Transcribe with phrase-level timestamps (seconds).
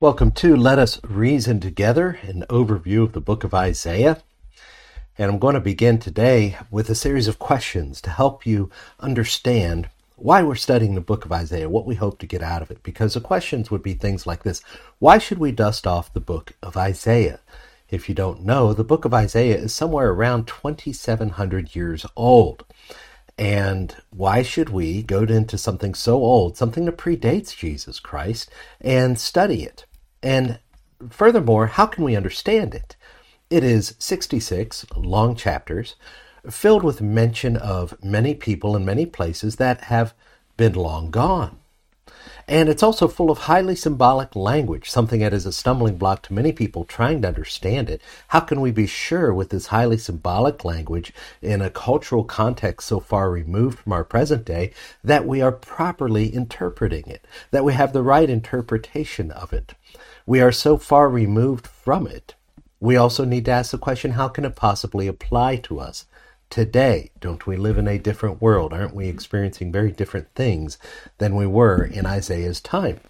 [0.00, 4.22] Welcome to Let Us Reason Together, an overview of the book of Isaiah.
[5.18, 9.88] And I'm going to begin today with a series of questions to help you understand
[10.14, 12.84] why we're studying the book of Isaiah, what we hope to get out of it.
[12.84, 14.62] Because the questions would be things like this
[15.00, 17.40] Why should we dust off the book of Isaiah?
[17.90, 22.64] If you don't know, the book of Isaiah is somewhere around 2,700 years old.
[23.36, 28.48] And why should we go into something so old, something that predates Jesus Christ,
[28.80, 29.86] and study it?
[30.22, 30.58] And
[31.10, 32.96] furthermore, how can we understand it?
[33.50, 35.96] It is 66 long chapters
[36.50, 40.14] filled with mention of many people and many places that have
[40.56, 41.58] been long gone.
[42.46, 46.32] And it's also full of highly symbolic language, something that is a stumbling block to
[46.32, 48.00] many people trying to understand it.
[48.28, 53.00] How can we be sure with this highly symbolic language in a cultural context so
[53.00, 54.72] far removed from our present day
[55.04, 59.74] that we are properly interpreting it, that we have the right interpretation of it?
[60.28, 62.34] We are so far removed from it.
[62.80, 66.04] We also need to ask the question how can it possibly apply to us?
[66.50, 67.10] today?
[67.18, 68.74] Don't we live in a different world?
[68.74, 70.76] Aren't we experiencing very different things
[71.16, 73.00] than we were in Isaiah's time?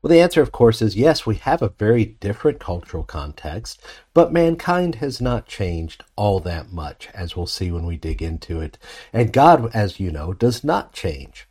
[0.00, 3.82] Well, the answer, of course, is yes, we have a very different cultural context,
[4.14, 8.62] but mankind has not changed all that much, as we'll see when we dig into
[8.62, 8.78] it.
[9.12, 11.46] And God, as you know, does not change.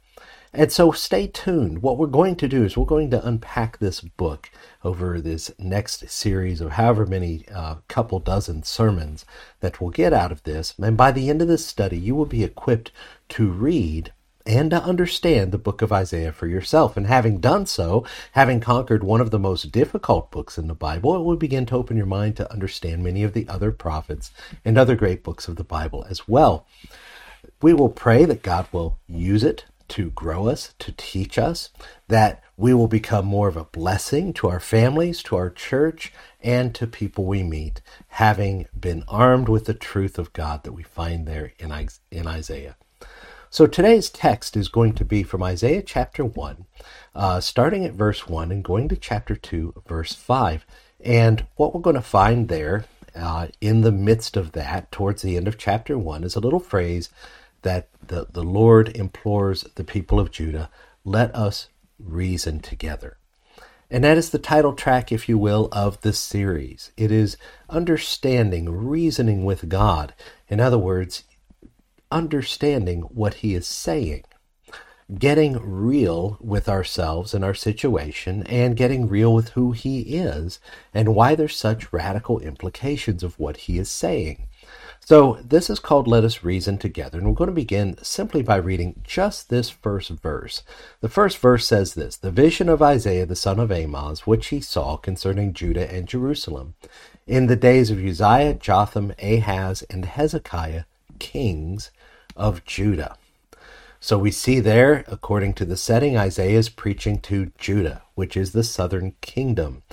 [0.57, 1.81] And so stay tuned.
[1.81, 4.49] What we're going to do is we're going to unpack this book
[4.85, 9.25] over this next series of however many uh, couple dozen sermons
[9.59, 10.73] that we'll get out of this.
[10.81, 12.93] And by the end of this study, you will be equipped
[13.29, 14.13] to read
[14.45, 16.95] and to understand the book of Isaiah for yourself.
[16.95, 21.17] And having done so, having conquered one of the most difficult books in the Bible,
[21.17, 24.31] it will begin to open your mind to understand many of the other prophets
[24.63, 26.65] and other great books of the Bible as well.
[27.61, 31.69] We will pray that God will use it to grow us, to teach us,
[32.07, 36.73] that we will become more of a blessing to our families, to our church, and
[36.75, 41.27] to people we meet, having been armed with the truth of God that we find
[41.27, 41.73] there in,
[42.11, 42.75] in Isaiah.
[43.49, 46.65] So today's text is going to be from Isaiah chapter 1,
[47.13, 50.65] uh, starting at verse 1 and going to chapter 2, verse 5.
[50.99, 52.85] And what we're going to find there
[53.15, 56.59] uh, in the midst of that, towards the end of chapter 1, is a little
[56.59, 57.09] phrase
[57.61, 60.69] that the, the Lord implores the people of Judah,
[61.03, 63.17] let us reason together.
[63.89, 66.91] And that is the title track, if you will, of this series.
[66.97, 67.37] It is
[67.69, 70.13] understanding, reasoning with God.
[70.49, 71.23] In other words,
[72.11, 74.23] understanding what He is saying.
[75.19, 80.59] Getting real with ourselves and our situation, and getting real with who He is,
[80.91, 84.47] and why there's such radical implications of what He is saying.
[85.05, 88.55] So this is called Let Us Reason Together, and we're going to begin simply by
[88.55, 90.63] reading just this first verse.
[91.01, 94.59] The first verse says this The vision of Isaiah the son of Amoz, which he
[94.59, 96.73] saw concerning Judah and Jerusalem,
[97.27, 100.85] in the days of Uzziah, Jotham, Ahaz, and Hezekiah,
[101.19, 101.91] kings
[102.35, 103.15] of Judah.
[103.99, 108.53] So we see there, according to the setting, Isaiah is preaching to Judah, which is
[108.53, 109.83] the southern kingdom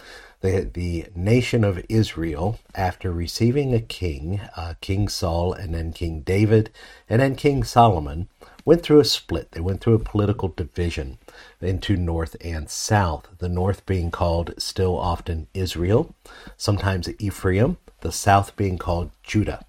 [0.42, 6.20] the, the nation of Israel, after receiving a king, uh, King Saul, and then King
[6.20, 6.70] David,
[7.08, 8.28] and then King Solomon,
[8.64, 9.52] went through a split.
[9.52, 11.18] They went through a political division
[11.60, 13.28] into north and south.
[13.38, 16.14] The north being called still often Israel,
[16.56, 19.64] sometimes Ephraim, the south being called Judah.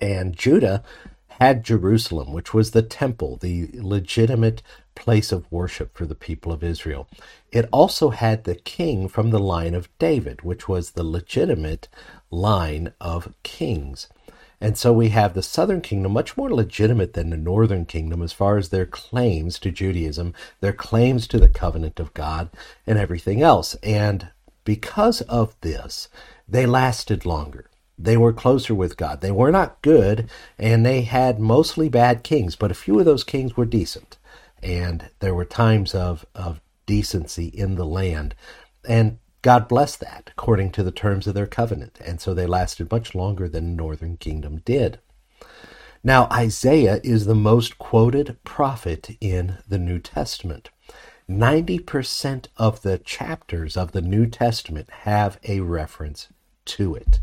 [0.00, 0.82] And Judah
[1.40, 4.62] had Jerusalem, which was the temple, the legitimate
[4.94, 7.08] place of worship for the people of Israel.
[7.50, 11.88] It also had the king from the line of David, which was the legitimate
[12.30, 14.08] line of kings.
[14.60, 18.32] And so we have the southern kingdom much more legitimate than the northern kingdom as
[18.32, 22.50] far as their claims to Judaism, their claims to the covenant of God,
[22.86, 23.74] and everything else.
[23.82, 24.28] And
[24.64, 26.08] because of this,
[26.46, 27.70] they lasted longer.
[27.98, 29.20] They were closer with God.
[29.20, 30.28] They were not good,
[30.58, 34.18] and they had mostly bad kings, but a few of those kings were decent.
[34.62, 38.34] And there were times of, of decency in the land.
[38.88, 41.98] And God blessed that according to the terms of their covenant.
[42.04, 44.98] And so they lasted much longer than the northern kingdom did.
[46.02, 50.70] Now, Isaiah is the most quoted prophet in the New Testament.
[51.28, 56.28] 90% of the chapters of the New Testament have a reference
[56.64, 57.20] to it.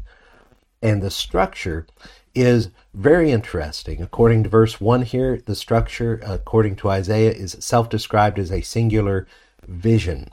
[0.81, 1.87] And the structure
[2.41, 4.01] is very interesting.
[4.01, 8.61] According to verse 1 here, the structure, according to Isaiah, is self described as a
[8.61, 9.27] singular
[9.67, 10.31] vision.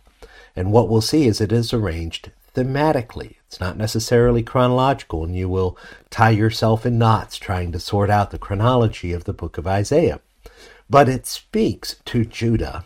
[0.57, 3.37] And what we'll see is it is arranged thematically.
[3.47, 5.77] It's not necessarily chronological, and you will
[6.11, 10.21] tie yourself in knots trying to sort out the chronology of the book of Isaiah.
[10.89, 12.85] But it speaks to Judah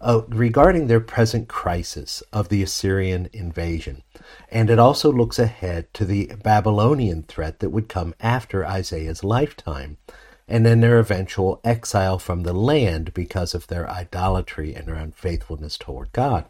[0.00, 4.02] uh, regarding their present crisis of the Assyrian invasion.
[4.50, 9.98] And it also looks ahead to the Babylonian threat that would come after Isaiah's lifetime,
[10.48, 15.76] and then their eventual exile from the land because of their idolatry and their unfaithfulness
[15.76, 16.44] toward God.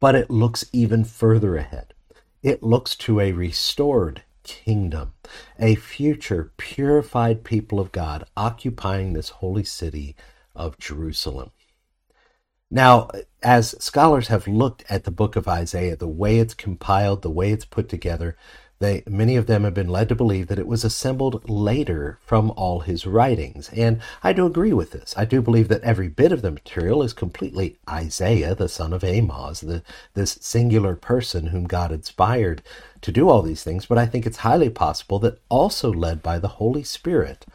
[0.00, 1.94] But it looks even further ahead.
[2.42, 5.14] It looks to a restored kingdom,
[5.58, 10.14] a future purified people of God occupying this holy city
[10.54, 11.50] of Jerusalem.
[12.74, 13.08] Now,
[13.40, 17.52] as scholars have looked at the book of Isaiah, the way it's compiled, the way
[17.52, 18.36] it's put together,
[18.80, 22.50] they, many of them have been led to believe that it was assembled later from
[22.56, 23.68] all his writings.
[23.68, 25.14] And I do agree with this.
[25.16, 29.04] I do believe that every bit of the material is completely Isaiah, the son of
[29.04, 29.84] Amoz, the,
[30.14, 32.60] this singular person whom God inspired
[33.02, 33.86] to do all these things.
[33.86, 37.46] But I think it's highly possible that also led by the Holy Spirit,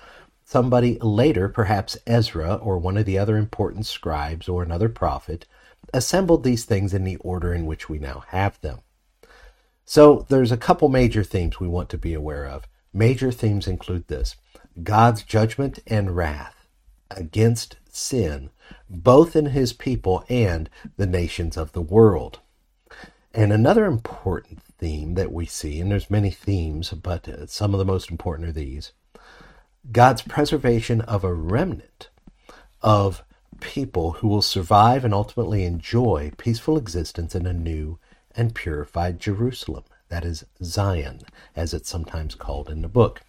[0.50, 5.46] somebody later, perhaps Ezra or one of the other important scribes or another prophet,
[5.94, 8.80] assembled these things in the order in which we now have them.
[9.86, 12.68] So there's a couple major themes we want to be aware of.
[12.92, 14.38] Major themes include this
[14.82, 16.68] God's judgment and wrath
[17.12, 18.50] against sin,
[18.90, 20.68] both in his people and
[20.98, 22.40] the nations of the world.
[23.36, 27.86] And another important theme that we see, and there's many themes, but some of the
[27.86, 28.94] most important are these
[29.92, 32.10] God's preservation of a remnant
[32.82, 33.24] of
[33.60, 38.00] people who will survive and ultimately enjoy peaceful existence in a new
[38.36, 39.84] and purified Jerusalem.
[40.10, 41.22] That is Zion,
[41.56, 43.22] as it's sometimes called in the book.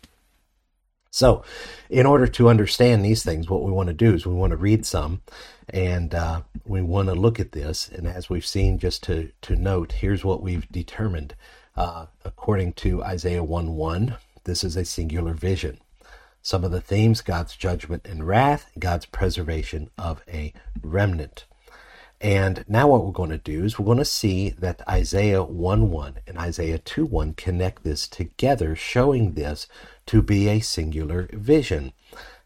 [1.10, 1.42] So,
[1.88, 4.56] in order to understand these things, what we want to do is we want to
[4.56, 5.22] read some
[5.68, 7.88] and uh, we want to look at this.
[7.88, 11.34] And as we've seen, just to, to note, here's what we've determined.
[11.76, 15.80] Uh, according to Isaiah 1 1, this is a singular vision.
[16.42, 20.52] Some of the themes God's judgment and wrath, God's preservation of a
[20.82, 21.44] remnant.
[22.20, 25.90] And now what we're going to do is we're going to see that Isaiah 1
[25.90, 29.66] 1 and Isaiah 2 1 connect this together, showing this
[30.06, 31.92] to be a singular vision,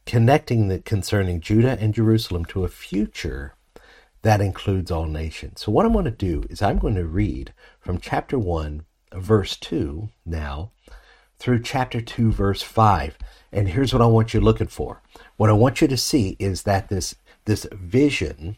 [0.07, 3.55] connecting the concerning Judah and Jerusalem to a future
[4.23, 5.61] that includes all nations.
[5.63, 9.57] So what I'm going to do is I'm going to read from chapter 1, verse
[9.57, 10.71] 2 now
[11.45, 13.19] through chapter 2, verse 5.
[13.53, 15.03] And here's what I want you looking for.
[15.37, 18.57] What I want you to see is that this this vision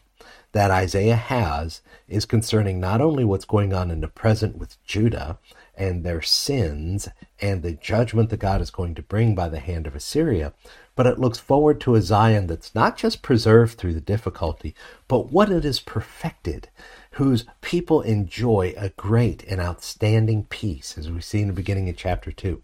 [0.53, 5.37] that Isaiah has is concerning not only what's going on in the present with Judah
[5.75, 7.09] and their sins
[7.41, 10.53] and the judgment that God is going to bring by the hand of Assyria,
[10.95, 14.73] but it looks forward to a Zion that's not just preserved through the difficulty,
[15.09, 16.69] but what it is perfected,
[17.17, 21.97] whose people enjoy a great and outstanding peace, as we see in the beginning of
[21.97, 22.63] chapter 2.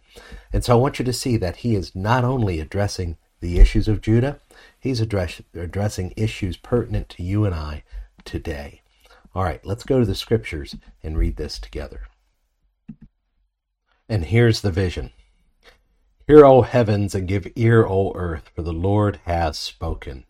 [0.51, 3.87] And so I want you to see that he is not only addressing the issues
[3.87, 4.39] of Judah,
[4.79, 7.83] He's address, addressing issues pertinent to you and I
[8.25, 8.81] today.
[9.33, 12.07] All right, let's go to the scriptures and read this together.
[14.09, 15.11] And here's the vision
[16.27, 20.25] Hear, O heavens, and give ear, O earth, for the Lord has spoken.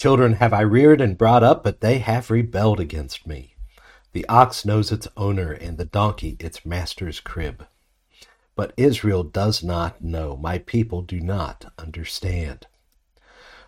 [0.00, 3.54] Children have I reared and brought up, but they have rebelled against me.
[4.14, 7.66] The ox knows its owner, and the donkey its master's crib.
[8.56, 12.66] But Israel does not know, my people do not understand.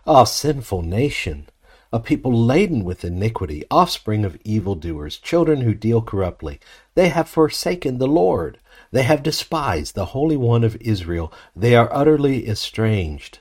[0.07, 1.49] Ah, sinful nation,
[1.91, 6.59] a people laden with iniquity, offspring of evildoers, children who deal corruptly.
[6.95, 8.57] They have forsaken the Lord.
[8.89, 11.31] They have despised the Holy One of Israel.
[11.55, 13.37] They are utterly estranged.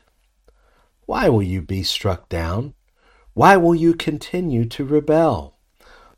[1.06, 2.74] Why will you be struck down?
[3.34, 5.56] Why will you continue to rebel?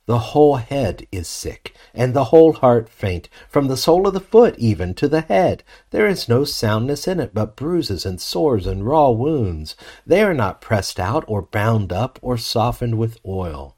[0.06, 4.20] The whole head is sick, and the whole heart faint, from the sole of the
[4.20, 5.62] foot even to the head.
[5.90, 9.76] There is no soundness in it, but bruises and sores and raw wounds.
[10.04, 13.76] They are not pressed out, or bound up, or softened with oil.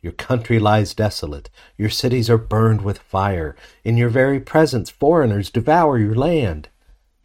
[0.00, 1.50] Your country lies desolate.
[1.76, 3.54] Your cities are burned with fire.
[3.84, 6.70] In your very presence, foreigners devour your land.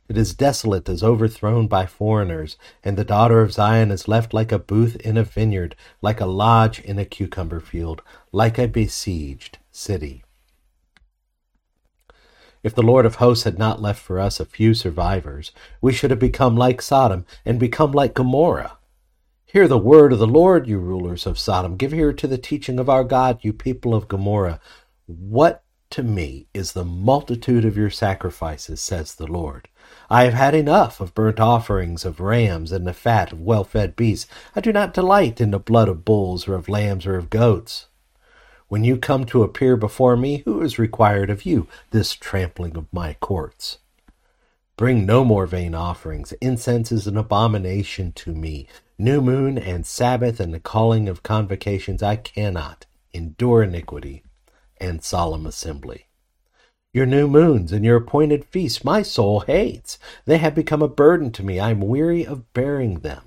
[0.10, 4.51] It is desolate as overthrown by foreigners, and the daughter of Zion is left like
[4.51, 9.60] a booth in a vineyard, like a lodge in a cucumber field, like a besieged
[9.72, 10.24] city.
[12.63, 16.12] If the Lord of hosts had not left for us a few survivors, we should
[16.12, 18.77] have become like Sodom and become like Gomorrah.
[19.45, 21.77] Hear the word of the Lord, you rulers of Sodom.
[21.77, 24.60] Give ear to the teaching of our God, you people of Gomorrah.
[25.05, 29.67] What to me is the multitude of your sacrifices, says the Lord.
[30.13, 33.96] I have had enough of burnt offerings of rams and the fat of well fed
[33.96, 34.29] beasts.
[34.55, 37.88] I do not delight in the blood of bulls or of lambs or of goats.
[38.67, 42.86] When you come to appear before me, who is required of you this trampling of
[42.93, 43.79] my courts?
[44.77, 46.32] Bring no more vain offerings.
[46.34, 48.67] Incense is an abomination to me.
[49.00, 54.22] New moon and Sabbath and the calling of convocations, I cannot endure iniquity
[54.77, 56.05] and solemn assembly.
[56.93, 59.97] Your new moons and your appointed feasts my soul hates.
[60.25, 61.59] They have become a burden to me.
[61.59, 63.23] I am weary of bearing them.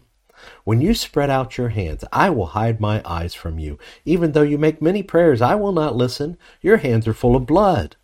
[0.62, 3.76] When you spread out your hands, I will hide my eyes from you.
[4.04, 6.38] Even though you make many prayers, I will not listen.
[6.60, 7.96] Your hands are full of blood.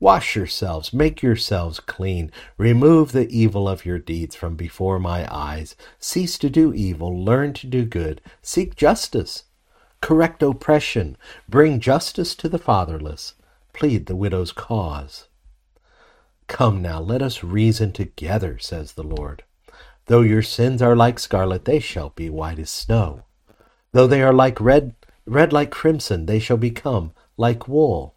[0.00, 2.32] Wash yourselves, make yourselves clean.
[2.56, 5.76] Remove the evil of your deeds from before my eyes.
[6.00, 8.20] Cease to do evil, learn to do good.
[8.42, 9.44] Seek justice.
[10.00, 11.16] Correct oppression.
[11.48, 13.34] Bring justice to the fatherless
[13.78, 15.28] plead the widow's cause.
[16.48, 19.44] Come now, let us reason together, says the Lord.
[20.06, 23.22] Though your sins are like scarlet, they shall be white as snow.
[23.92, 28.16] Though they are like red, red like crimson, they shall become like wool.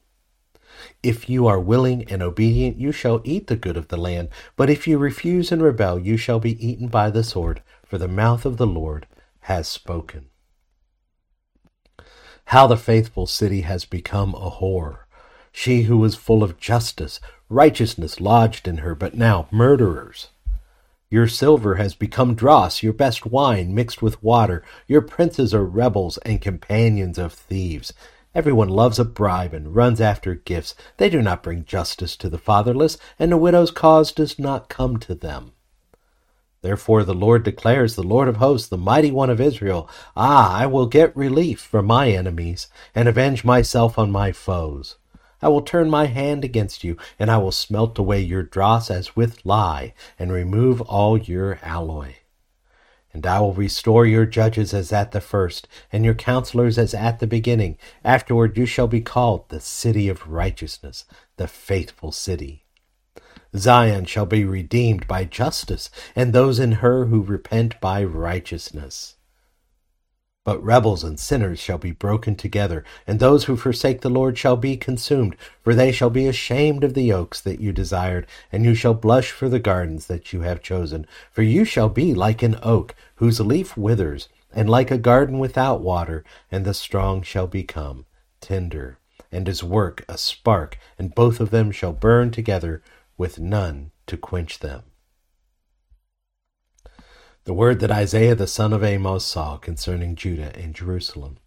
[1.04, 4.30] If you are willing and obedient, you shall eat the good of the land.
[4.56, 8.08] But if you refuse and rebel, you shall be eaten by the sword, for the
[8.08, 9.06] mouth of the Lord
[9.42, 10.26] has spoken.
[12.46, 15.02] How the faithful city has become a whore
[15.52, 20.30] she who was full of justice, righteousness lodged in her, but now murderers.
[21.10, 24.64] Your silver has become dross, your best wine mixed with water.
[24.88, 27.94] Your princes are rebels and companions of thieves.
[28.34, 30.74] Everyone loves a bribe and runs after gifts.
[30.96, 34.98] They do not bring justice to the fatherless, and the widow's cause does not come
[35.00, 35.52] to them.
[36.62, 40.66] Therefore the Lord declares, the Lord of hosts, the mighty one of Israel, Ah, I
[40.66, 44.96] will get relief from my enemies, and avenge myself on my foes.
[45.42, 49.16] I will turn my hand against you, and I will smelt away your dross as
[49.16, 52.16] with lye, and remove all your alloy.
[53.14, 57.20] And I will restore your judges as at the first, and your counselors as at
[57.20, 57.78] the beginning.
[58.06, 61.06] Afterward you shall be called the city of righteousness,
[61.38, 62.66] the faithful city.
[63.56, 69.16] Zion shall be redeemed by justice, and those in her who repent by righteousness.
[70.44, 74.58] But rebels and sinners shall be broken together, and those who forsake the Lord shall
[74.58, 78.74] be consumed, for they shall be ashamed of the oaks that you desired, and you
[78.74, 81.06] shall blush for the gardens that you have chosen.
[81.32, 85.82] For you shall be like an oak, whose leaf withers, and like a garden without
[85.82, 88.06] water, and the strong shall become
[88.40, 88.98] tender,
[89.32, 92.82] and his work a spark, and both of them shall burn together,
[93.16, 94.82] with none to quench them
[97.44, 101.38] the word that Isaiah the son of Amoz saw concerning Judah and Jerusalem.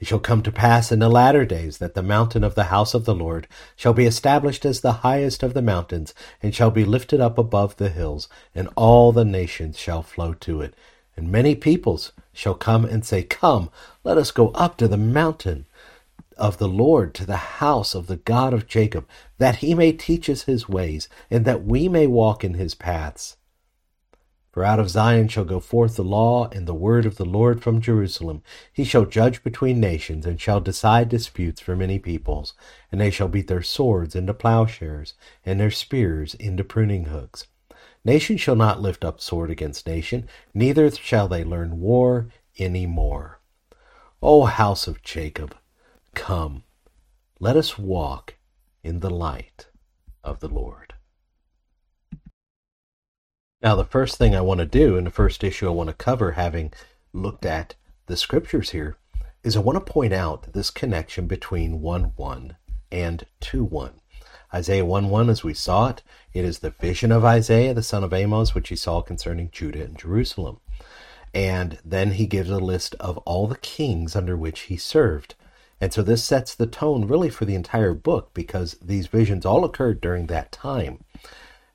[0.00, 2.92] It shall come to pass in the latter days that the mountain of the house
[2.92, 6.84] of the Lord shall be established as the highest of the mountains, and shall be
[6.84, 10.74] lifted up above the hills, and all the nations shall flow to it.
[11.16, 13.70] And many peoples shall come and say, Come,
[14.02, 15.66] let us go up to the mountain
[16.36, 19.06] of the Lord, to the house of the God of Jacob,
[19.38, 23.36] that he may teach us his ways, and that we may walk in his paths.
[24.52, 27.62] For out of Zion shall go forth the law and the word of the Lord
[27.62, 28.42] from Jerusalem.
[28.72, 32.54] He shall judge between nations, and shall decide disputes for many peoples.
[32.90, 35.14] And they shall beat their swords into plowshares,
[35.46, 37.46] and their spears into pruning hooks.
[38.04, 42.28] Nation shall not lift up sword against nation, neither shall they learn war
[42.58, 43.40] any more.
[44.22, 45.54] O house of Jacob,
[46.14, 46.64] come,
[47.38, 48.34] let us walk
[48.82, 49.68] in the light
[50.24, 50.89] of the Lord.
[53.62, 55.94] Now, the first thing I want to do, and the first issue I want to
[55.94, 56.72] cover, having
[57.12, 57.74] looked at
[58.06, 58.96] the scriptures here,
[59.44, 62.56] is I want to point out this connection between 1 1
[62.90, 63.92] and 2 1.
[64.54, 66.02] Isaiah 1 1, as we saw it,
[66.32, 69.84] it is the vision of Isaiah, the son of Amoz, which he saw concerning Judah
[69.84, 70.60] and Jerusalem.
[71.34, 75.34] And then he gives a list of all the kings under which he served.
[75.82, 79.66] And so this sets the tone really for the entire book because these visions all
[79.66, 81.04] occurred during that time.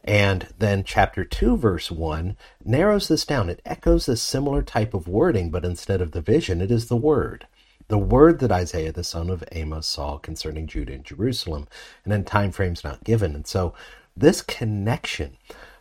[0.06, 3.50] And then chapter 2, verse 1 narrows this down.
[3.50, 6.96] It echoes a similar type of wording, but instead of the vision, it is the
[6.96, 7.48] word.
[7.88, 11.68] The word that Isaiah, the son of Amoz, saw concerning Judah and Jerusalem,
[12.04, 13.34] and then time frames not given.
[13.34, 13.74] And so
[14.16, 15.38] this connection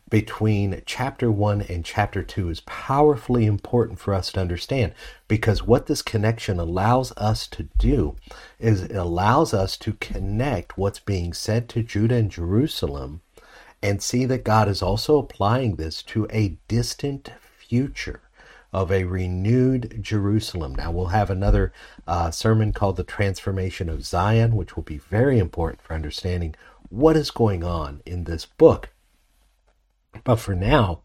[0.08, 4.94] between chapter 1 and chapter 2 is powerfully important for us to understand
[5.28, 8.16] because what this connection allows us to do
[8.58, 13.22] is it allows us to connect what's being said to Judah and Jerusalem
[13.84, 18.22] and see that God is also applying this to a distant future
[18.72, 20.74] of a renewed Jerusalem.
[20.74, 21.70] Now, we'll have another
[22.06, 26.54] uh, sermon called The Transformation of Zion, which will be very important for understanding
[26.88, 28.88] what is going on in this book.
[30.24, 31.02] But for now,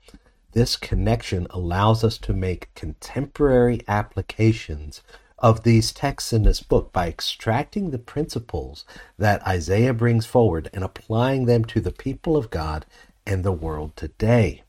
[0.53, 5.03] this connection allows us to make contemporary applications
[5.41, 8.85] of these texts in this book by extracting the principles
[9.17, 12.85] that Isaiah brings forward and applying them to the people of God
[13.25, 14.63] and the world today.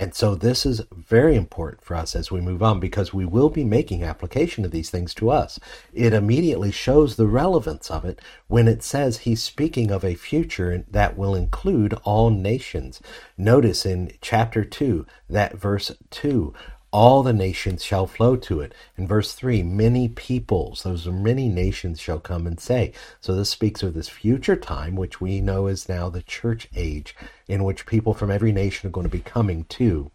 [0.00, 3.50] And so this is very important for us as we move on because we will
[3.50, 5.60] be making application of these things to us.
[5.92, 8.18] It immediately shows the relevance of it
[8.48, 13.02] when it says he's speaking of a future that will include all nations.
[13.36, 16.54] Notice in chapter 2, that verse 2,
[16.92, 18.74] all the nations shall flow to it.
[18.96, 22.92] In verse 3, many peoples, those many nations shall come and say.
[23.20, 27.14] So this speaks of this future time, which we know is now the church age,
[27.46, 30.10] in which people from every nation are going to be coming to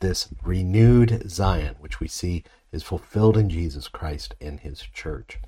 [0.00, 2.42] this renewed Zion, which we see
[2.72, 5.38] is fulfilled in Jesus Christ in his church.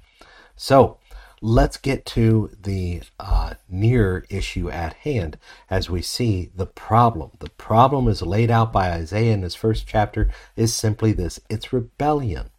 [0.54, 0.98] So,
[1.40, 5.38] let's get to the uh, near issue at hand
[5.70, 7.30] as we see the problem.
[7.38, 11.72] The problem is laid out by Isaiah in his first chapter is simply this it's
[11.72, 12.50] rebellion.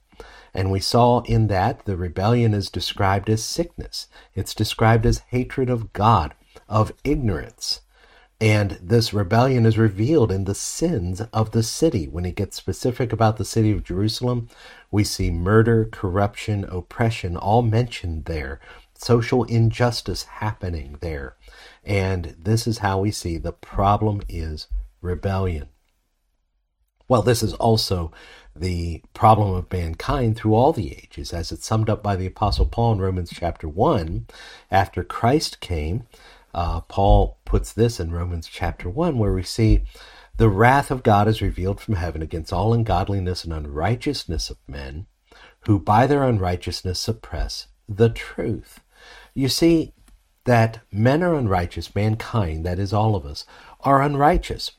[0.53, 5.69] And we saw in that the rebellion is described as sickness, it's described as hatred
[5.69, 6.33] of God,
[6.67, 7.81] of ignorance.
[8.41, 12.07] And this rebellion is revealed in the sins of the city.
[12.07, 14.47] When he gets specific about the city of Jerusalem,
[14.91, 18.61] we see murder, corruption, oppression all mentioned there,
[18.95, 21.35] social injustice happening there.
[21.83, 24.67] And this is how we see the problem is
[25.01, 25.67] rebellion.
[27.09, 28.11] Well, this is also
[28.55, 32.67] the problem of mankind through all the ages, as it's summed up by the Apostle
[32.67, 34.27] Paul in Romans chapter 1.
[34.69, 36.03] After Christ came,
[36.53, 39.83] uh, Paul puts this in Romans chapter 1, where we see
[40.37, 45.07] the wrath of God is revealed from heaven against all ungodliness and unrighteousness of men,
[45.65, 48.79] who by their unrighteousness suppress the truth.
[49.33, 49.93] You see
[50.45, 53.45] that men are unrighteous, mankind, that is all of us,
[53.81, 54.71] are unrighteous.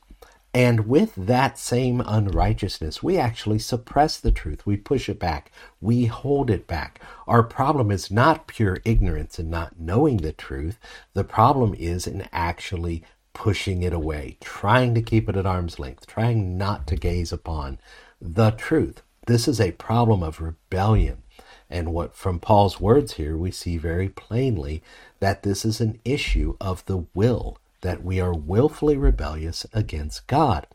[0.53, 4.65] And with that same unrighteousness, we actually suppress the truth.
[4.65, 5.49] We push it back.
[5.79, 6.99] We hold it back.
[7.25, 10.77] Our problem is not pure ignorance and not knowing the truth.
[11.13, 13.03] The problem is in actually
[13.33, 17.79] pushing it away, trying to keep it at arm's length, trying not to gaze upon
[18.19, 19.01] the truth.
[19.27, 21.23] This is a problem of rebellion.
[21.69, 24.83] And what from Paul's words here, we see very plainly
[25.21, 30.67] that this is an issue of the will that we are willfully rebellious against God.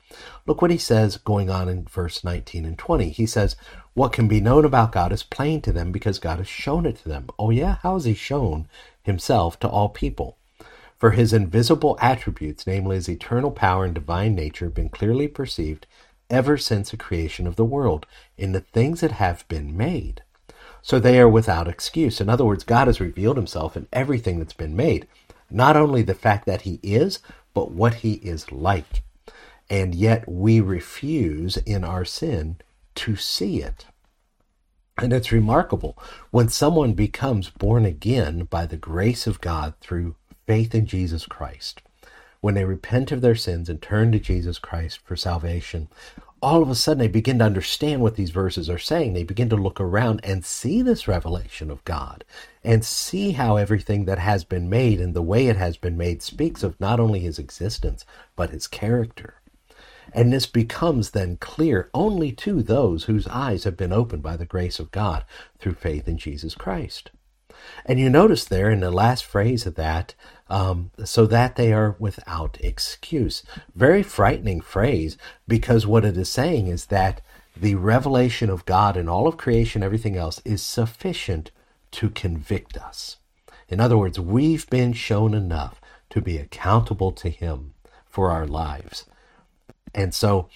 [0.46, 3.10] Look what he says going on in verse 19 and 20.
[3.10, 3.56] He says,
[3.94, 6.96] What can be known about God is plain to them because God has shown it
[6.98, 7.28] to them.
[7.38, 7.76] Oh, yeah?
[7.82, 8.68] How has he shown
[9.02, 10.36] himself to all people?
[10.98, 15.86] For his invisible attributes, namely his eternal power and divine nature, have been clearly perceived
[16.30, 20.22] ever since the creation of the world in the things that have been made.
[20.82, 22.20] So they are without excuse.
[22.20, 25.06] In other words, God has revealed himself in everything that's been made.
[25.50, 27.20] Not only the fact that he is,
[27.54, 29.02] but what he is like.
[29.68, 32.56] And yet we refuse in our sin
[32.96, 33.86] to see it.
[34.98, 35.98] And it's remarkable
[36.30, 41.82] when someone becomes born again by the grace of God through faith in Jesus Christ.
[42.40, 45.88] When they repent of their sins and turn to Jesus Christ for salvation,
[46.46, 49.14] all of a sudden they begin to understand what these verses are saying.
[49.14, 52.22] They begin to look around and see this revelation of God
[52.62, 56.22] and see how everything that has been made and the way it has been made
[56.22, 58.04] speaks of not only his existence,
[58.36, 59.40] but his character.
[60.12, 64.46] And this becomes then clear only to those whose eyes have been opened by the
[64.46, 65.24] grace of God
[65.58, 67.10] through faith in Jesus Christ.
[67.84, 70.14] And you notice there in the last phrase of that,
[70.48, 73.42] um, so that they are without excuse.
[73.74, 75.16] Very frightening phrase
[75.48, 77.20] because what it is saying is that
[77.56, 81.50] the revelation of God and all of creation, everything else, is sufficient
[81.92, 83.16] to convict us.
[83.68, 87.74] In other words, we've been shown enough to be accountable to Him
[88.06, 89.06] for our lives.
[89.94, 90.48] And so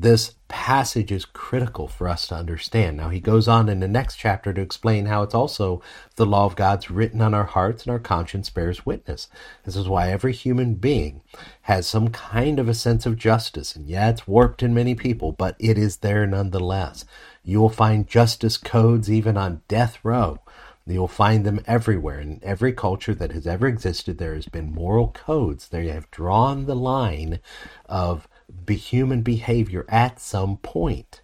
[0.00, 2.96] this passage is critical for us to understand.
[2.96, 5.82] Now, he goes on in the next chapter to explain how it's also
[6.14, 9.28] the law of God's written on our hearts and our conscience bears witness.
[9.64, 11.22] This is why every human being
[11.62, 13.74] has some kind of a sense of justice.
[13.74, 17.04] And yeah, it's warped in many people, but it is there nonetheless.
[17.42, 20.38] You will find justice codes even on death row.
[20.86, 22.20] You'll find them everywhere.
[22.20, 25.68] In every culture that has ever existed, there has been moral codes.
[25.68, 27.40] They have drawn the line
[27.86, 28.26] of
[28.68, 31.22] be human behavior at some point.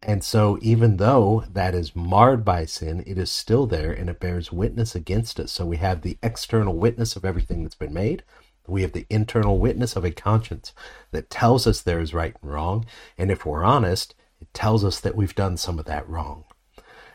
[0.00, 4.20] And so, even though that is marred by sin, it is still there and it
[4.20, 5.50] bears witness against us.
[5.50, 8.22] So, we have the external witness of everything that's been made.
[8.68, 10.72] We have the internal witness of a conscience
[11.10, 12.86] that tells us there is right and wrong.
[13.16, 16.44] And if we're honest, it tells us that we've done some of that wrong.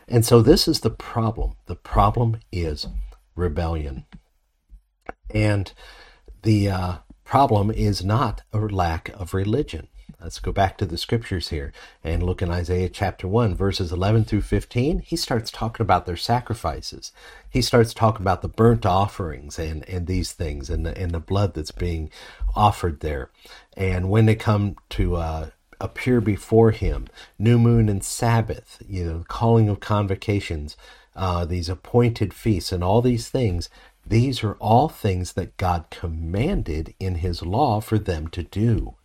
[0.06, 1.54] And so, this is the problem.
[1.64, 2.86] The problem is
[3.34, 4.04] rebellion.
[5.30, 5.72] And
[6.42, 9.88] the uh, problem is not a lack of religion.
[10.20, 14.24] Let's go back to the scriptures here and look in Isaiah chapter 1, verses 11
[14.24, 15.00] through 15.
[15.00, 17.12] He starts talking about their sacrifices.
[17.50, 21.20] He starts talking about the burnt offerings and, and these things and the, and the
[21.20, 22.10] blood that's being
[22.56, 23.30] offered there.
[23.76, 27.06] And when they come to uh, appear before him,
[27.38, 30.76] new moon and Sabbath, you know, calling of convocations,
[31.14, 33.68] uh, these appointed feasts, and all these things.
[34.06, 38.96] These are all things that God commanded in his law for them to do.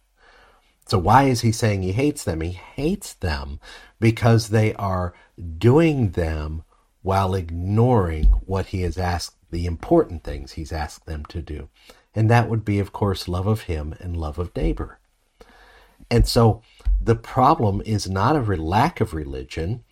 [0.88, 2.42] So, why is he saying he hates them?
[2.42, 3.60] He hates them
[4.00, 5.14] because they are
[5.58, 6.64] doing them
[7.02, 11.70] while ignoring what he has asked, the important things he's asked them to do.
[12.14, 15.00] And that would be, of course, love of him and love of neighbor.
[16.10, 16.62] And so
[17.00, 19.84] the problem is not a lack of religion.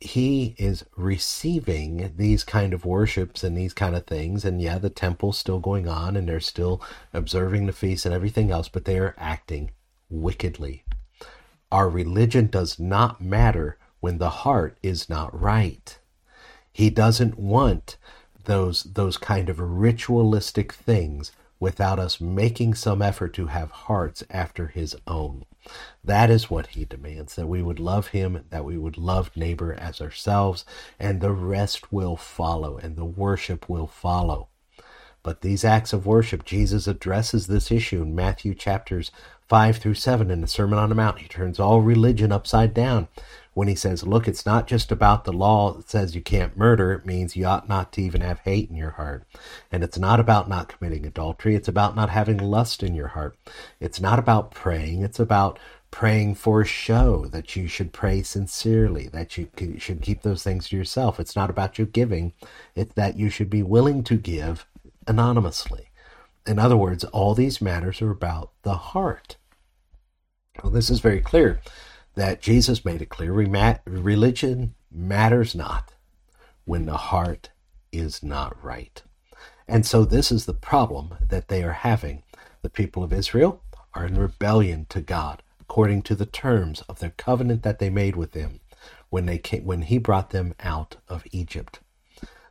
[0.00, 4.44] He is receiving these kind of worships and these kind of things.
[4.44, 8.50] And yeah, the temple's still going on and they're still observing the feast and everything
[8.50, 9.70] else, but they are acting
[10.08, 10.84] wickedly.
[11.72, 15.98] Our religion does not matter when the heart is not right.
[16.72, 17.96] He doesn't want
[18.44, 24.68] those those kind of ritualistic things without us making some effort to have hearts after
[24.68, 25.44] his own.
[26.02, 29.72] That is what he demands that we would love him, that we would love neighbor
[29.72, 30.64] as ourselves,
[30.98, 34.48] and the rest will follow, and the worship will follow.
[35.22, 39.10] But these acts of worship, Jesus addresses this issue in Matthew chapters
[39.48, 41.20] 5 through 7 in the Sermon on the Mount.
[41.20, 43.08] He turns all religion upside down
[43.54, 46.92] when he says, Look, it's not just about the law that says you can't murder.
[46.92, 49.24] It means you ought not to even have hate in your heart.
[49.72, 51.54] And it's not about not committing adultery.
[51.54, 53.38] It's about not having lust in your heart.
[53.80, 55.02] It's not about praying.
[55.02, 55.58] It's about
[55.90, 60.76] praying for show, that you should pray sincerely, that you should keep those things to
[60.76, 61.20] yourself.
[61.20, 62.32] It's not about your giving.
[62.74, 64.66] It's that you should be willing to give
[65.06, 65.90] anonymously.
[66.46, 69.36] In other words, all these matters are about the heart.
[70.62, 71.60] Well, this is very clear
[72.14, 75.94] that Jesus made it clear religion matters not
[76.64, 77.50] when the heart
[77.92, 79.02] is not right.
[79.66, 82.22] And so, this is the problem that they are having.
[82.62, 83.62] The people of Israel
[83.94, 88.16] are in rebellion to God according to the terms of their covenant that they made
[88.16, 88.60] with him
[89.08, 91.80] when, they came, when he brought them out of Egypt.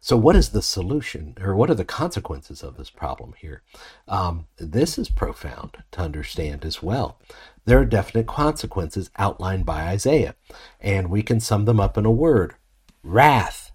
[0.06, 3.62] So, what is the solution, or what are the consequences of this problem here?
[4.06, 7.22] Um, this is profound to understand as well.
[7.64, 10.36] There are definite consequences outlined by Isaiah,
[10.82, 12.56] and we can sum them up in a word
[13.02, 13.72] wrath.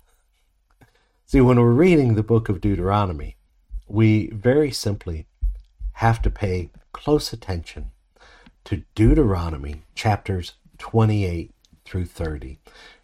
[1.25, 3.39] See, when we're reading the book of Deuteronomy,
[3.87, 5.25] we very simply
[5.93, 7.93] have to pay close attention
[8.65, 11.53] to Deuteronomy chapters 28
[11.87, 12.59] through 30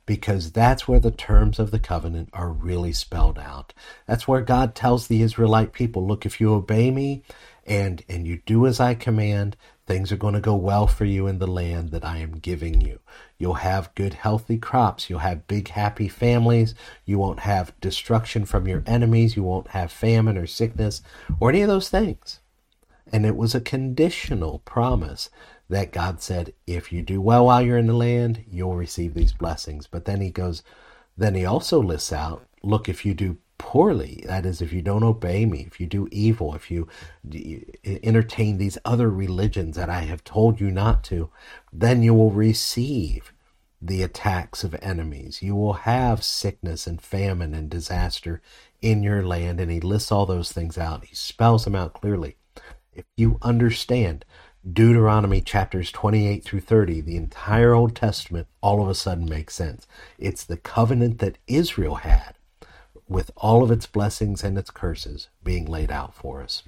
[0.07, 3.73] because that's where the terms of the covenant are really spelled out.
[4.07, 7.23] That's where God tells the Israelite people, look, if you obey me
[7.67, 11.27] and and you do as I command, things are going to go well for you
[11.27, 13.01] in the land that I am giving you.
[13.39, 18.67] You'll have good healthy crops, you'll have big happy families, you won't have destruction from
[18.67, 21.03] your enemies, you won't have famine or sickness
[21.41, 22.41] or any of those things.
[23.13, 25.31] And it was a conditional promise
[25.69, 29.33] that God said, if you do well while you're in the land, you'll receive these
[29.33, 29.87] blessings.
[29.87, 30.63] But then he goes,
[31.17, 35.05] then he also lists out, look, if you do poorly, that is, if you don't
[35.05, 36.89] obey me, if you do evil, if you
[37.85, 41.31] entertain these other religions that I have told you not to,
[41.73, 43.33] then you will receive
[43.81, 45.43] the attacks of enemies.
[45.43, 48.43] You will have sickness and famine and disaster
[48.83, 49.61] in your land.
[49.61, 51.05] And he lists all those things out.
[51.05, 52.37] He spells them out clearly.
[52.93, 54.25] If you understand
[54.73, 59.87] Deuteronomy chapters 28 through 30, the entire Old Testament, all of a sudden makes sense.
[60.19, 62.37] It's the covenant that Israel had
[63.07, 66.63] with all of its blessings and its curses being laid out for us.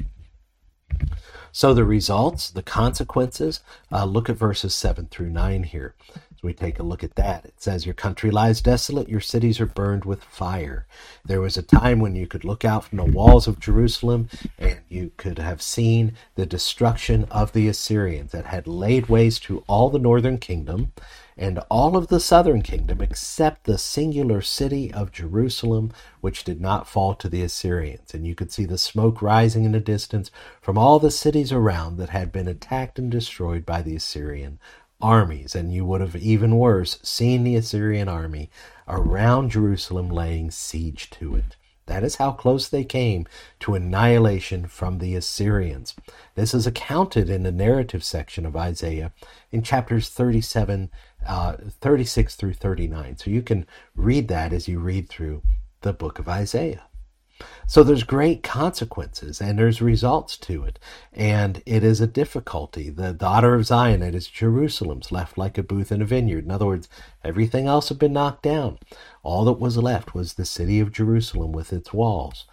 [1.57, 5.95] So, the results, the consequences, uh, look at verses 7 through 9 here.
[6.43, 9.65] We take a look at that, it says, Your country lies desolate, your cities are
[9.65, 10.87] burned with fire.
[11.25, 14.81] There was a time when you could look out from the walls of Jerusalem and
[14.91, 19.89] you could have seen the destruction of the Assyrians that had laid waste to all
[19.89, 20.93] the northern kingdom
[21.37, 26.89] and all of the southern kingdom except the singular city of Jerusalem, which did not
[26.89, 28.15] fall to the Assyrians.
[28.15, 30.31] And you could see the smoke rising in the distance
[30.63, 34.59] from all the cities around that had been attacked and destroyed by the Assyrian
[35.01, 38.51] armies, and you would have even worse seen the Assyrian army
[38.89, 41.57] around Jerusalem laying siege to it.
[41.87, 43.27] That is how close they came
[43.61, 45.95] to annihilation from the Assyrians.
[46.35, 49.13] This is accounted in the narrative section of Isaiah
[49.53, 50.91] in chapters 37,
[51.27, 53.17] uh, 36 through 39.
[53.17, 55.43] So you can read that as you read through
[55.83, 56.85] the book of Isaiah.
[57.67, 60.79] So there's great consequences and there's results to it.
[61.13, 62.91] And it is a difficulty.
[62.91, 66.45] The daughter of Zion, it is Jerusalem's left like a booth in a vineyard.
[66.45, 66.89] In other words,
[67.25, 68.79] everything else had been knocked down.
[69.23, 72.47] All that was left was the city of Jerusalem with its walls.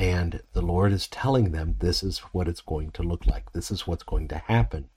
[0.00, 3.52] And the Lord is telling them this is what it's going to look like.
[3.52, 4.88] This is what's going to happen.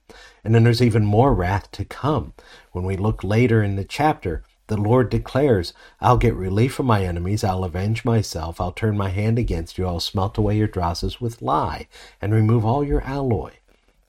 [0.42, 2.32] And then there's even more wrath to come.
[2.72, 7.04] When we look later in the chapter, the Lord declares, I'll get relief from my
[7.04, 11.20] enemies, I'll avenge myself, I'll turn my hand against you, I'll smelt away your drosses
[11.20, 11.86] with lye,
[12.22, 13.50] and remove all your alloy.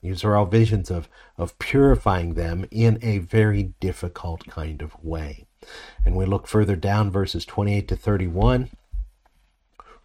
[0.00, 5.44] These are all visions of, of purifying them in a very difficult kind of way.
[6.06, 8.70] And we look further down, verses 28 to 31.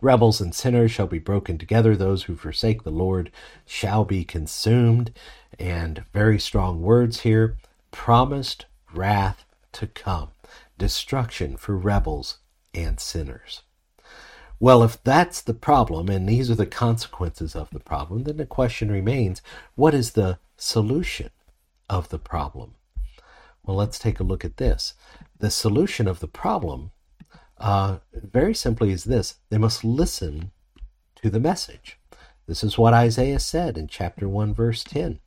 [0.01, 1.95] Rebels and sinners shall be broken together.
[1.95, 3.31] Those who forsake the Lord
[3.65, 5.13] shall be consumed.
[5.59, 7.57] And very strong words here
[7.91, 10.29] promised wrath to come
[10.77, 12.39] destruction for rebels
[12.73, 13.61] and sinners.
[14.59, 18.45] Well, if that's the problem, and these are the consequences of the problem, then the
[18.45, 19.41] question remains
[19.75, 21.29] what is the solution
[21.89, 22.75] of the problem?
[23.63, 24.95] Well, let's take a look at this.
[25.37, 26.91] The solution of the problem,
[27.62, 30.52] uh, very simply, is this they must listen
[31.15, 31.97] to the message.
[32.47, 35.19] This is what Isaiah said in chapter 1, verse 10.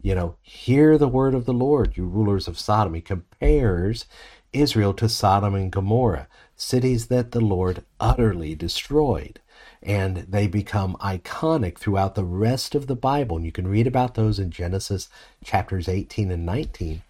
[0.00, 2.94] You know, hear the word of the Lord, you rulers of Sodom.
[2.94, 4.06] He compares
[4.52, 9.38] Israel to Sodom and Gomorrah, cities that the Lord utterly destroyed.
[9.82, 13.36] And they become iconic throughout the rest of the Bible.
[13.36, 15.08] And you can read about those in Genesis
[15.44, 17.02] chapters 18 and 19.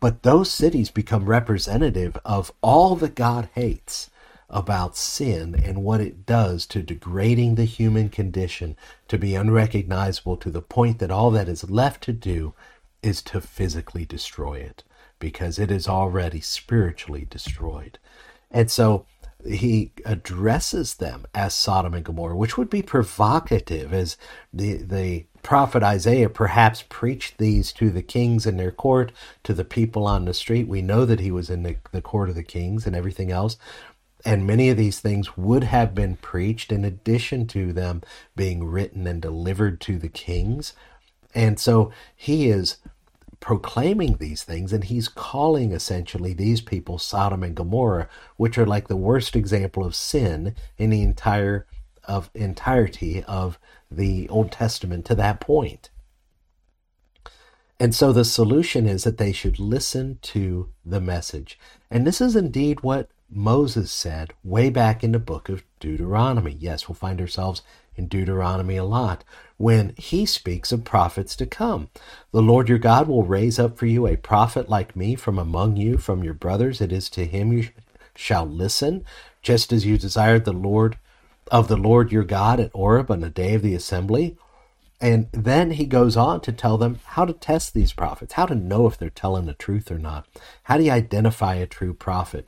[0.00, 4.10] But those cities become representative of all that God hates
[4.52, 8.76] about sin and what it does to degrading the human condition
[9.08, 12.54] to be unrecognizable to the point that all that is left to do
[13.02, 14.84] is to physically destroy it
[15.18, 17.98] because it is already spiritually destroyed.
[18.50, 19.06] And so
[19.46, 24.16] he addresses them as Sodom and Gomorrah, which would be provocative as
[24.52, 29.10] the, the prophet Isaiah perhaps preached these to the kings in their court,
[29.42, 30.68] to the people on the street.
[30.68, 33.56] We know that he was in the, the court of the kings and everything else.
[34.24, 38.02] And many of these things would have been preached in addition to them
[38.36, 40.74] being written and delivered to the kings.
[41.34, 42.76] And so he is
[43.40, 48.86] proclaiming these things, and he's calling essentially these people Sodom and Gomorrah, which are like
[48.86, 51.66] the worst example of sin in the entire
[52.04, 53.58] of entirety of
[53.90, 55.90] the Old Testament to that point.
[57.78, 61.58] And so the solution is that they should listen to the message.
[61.90, 66.56] And this is indeed what Moses said way back in the book of Deuteronomy.
[66.60, 67.62] Yes, we'll find ourselves
[67.96, 69.24] in Deuteronomy a lot
[69.56, 71.88] when he speaks of prophets to come.
[72.30, 75.76] The Lord your God will raise up for you a prophet like me from among
[75.76, 76.80] you, from your brothers.
[76.80, 77.68] It is to him you
[78.14, 79.04] shall listen,
[79.40, 80.98] just as you desired the Lord
[81.50, 84.36] of the Lord your God at Horeb on the day of the assembly.
[85.02, 88.54] And then he goes on to tell them how to test these prophets, how to
[88.54, 90.28] know if they're telling the truth or not.
[90.62, 92.46] How do you identify a true prophet?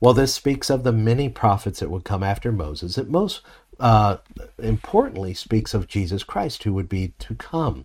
[0.00, 2.96] Well, this speaks of the many prophets that would come after Moses.
[2.96, 3.42] It most
[3.78, 4.16] uh,
[4.58, 7.84] importantly speaks of Jesus Christ, who would be to come,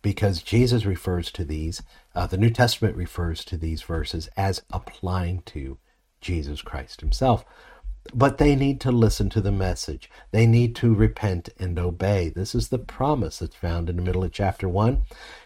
[0.00, 1.82] because Jesus refers to these,
[2.14, 5.76] uh, the New Testament refers to these verses as applying to
[6.20, 7.44] Jesus Christ himself.
[8.14, 10.10] But they need to listen to the message.
[10.30, 12.28] They need to repent and obey.
[12.28, 15.02] This is the promise that's found in the middle of chapter 1.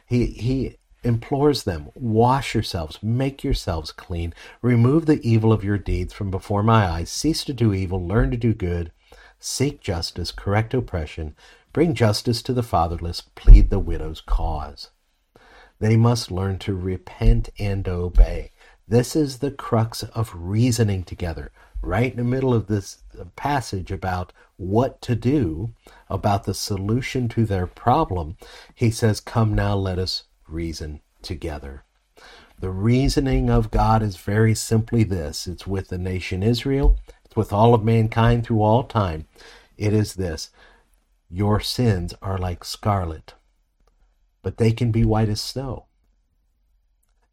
[0.06, 6.12] He, he implores them wash yourselves, make yourselves clean, remove the evil of your deeds
[6.12, 8.92] from before my eyes, cease to do evil, learn to do good
[9.40, 11.34] seek justice, correct oppression,
[11.72, 14.90] bring justice to the fatherless, plead the widow's cause.
[15.78, 18.52] They must learn to repent and obey.
[18.86, 21.52] This is the crux of reasoning together.
[21.82, 22.98] Right in the middle of this
[23.36, 25.74] passage about what to do,
[26.08, 28.36] about the solution to their problem,
[28.74, 31.84] he says, Come now, let us reason together.
[32.58, 37.52] The reasoning of God is very simply this it's with the nation Israel, it's with
[37.52, 39.26] all of mankind through all time,
[39.78, 40.50] it is this
[41.30, 43.32] Your sins are like scarlet,
[44.42, 45.86] but they can be white as snow.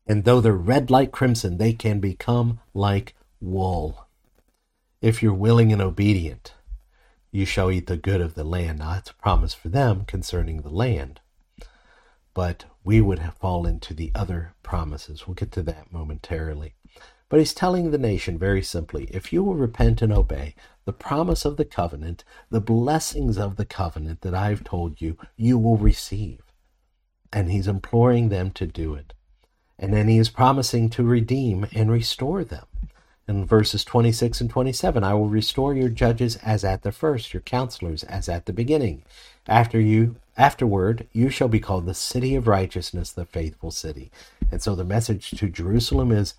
[0.07, 4.06] And though they're red like crimson, they can become like wool.
[5.01, 6.55] If you're willing and obedient,
[7.31, 8.79] you shall eat the good of the land.
[8.79, 11.19] Now, that's a promise for them concerning the land.
[12.33, 15.27] But we would fall into the other promises.
[15.27, 16.73] We'll get to that momentarily.
[17.29, 20.55] But he's telling the nation very simply if you will repent and obey
[20.85, 25.59] the promise of the covenant, the blessings of the covenant that I've told you, you
[25.59, 26.41] will receive.
[27.31, 29.13] And he's imploring them to do it.
[29.77, 32.65] And then he is promising to redeem and restore them.
[33.27, 37.41] In verses 26 and 27, I will restore your judges as at the first, your
[37.41, 39.03] counselors as at the beginning.
[39.47, 44.11] After you, afterward, you shall be called the city of righteousness, the faithful city.
[44.51, 46.35] And so the message to Jerusalem is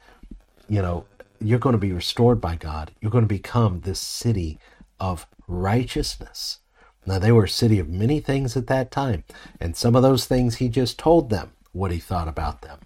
[0.68, 1.04] you know,
[1.40, 2.90] you're going to be restored by God.
[3.00, 4.58] You're going to become this city
[5.00, 6.58] of righteousness.
[7.06, 9.24] Now, they were a city of many things at that time,
[9.60, 12.80] and some of those things he just told them what he thought about them.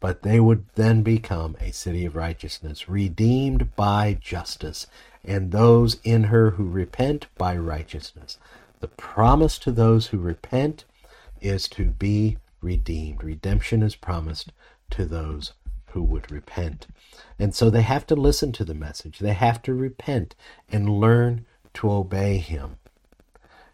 [0.00, 4.86] But they would then become a city of righteousness, redeemed by justice,
[5.24, 8.38] and those in her who repent by righteousness.
[8.80, 10.84] The promise to those who repent
[11.40, 13.22] is to be redeemed.
[13.22, 14.52] Redemption is promised
[14.90, 15.52] to those
[15.92, 16.86] who would repent.
[17.38, 19.18] And so they have to listen to the message.
[19.18, 20.34] They have to repent
[20.70, 22.76] and learn to obey him.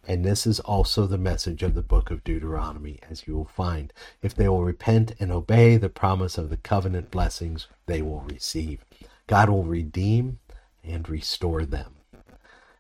[0.09, 3.93] And this is also the message of the book of Deuteronomy, as you will find.
[4.23, 8.85] If they will repent and obey the promise of the covenant blessings, they will receive.
[9.27, 10.39] God will redeem
[10.85, 11.97] and restore them.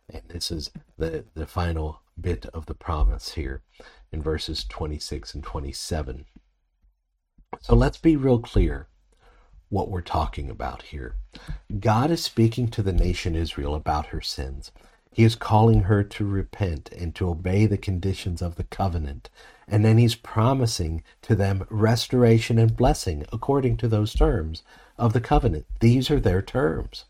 [0.08, 3.62] And this is the, the final bit of the promise here
[4.12, 6.26] in verses 26 and 27.
[7.60, 8.86] So let's be real clear
[9.68, 11.16] what we're talking about here.
[11.80, 14.70] God is speaking to the nation Israel about her sins.
[15.16, 19.30] He is calling her to repent and to obey the conditions of the covenant.
[19.66, 24.62] And then he's promising to them restoration and blessing according to those terms
[24.98, 25.64] of the covenant.
[25.80, 27.06] These are their terms.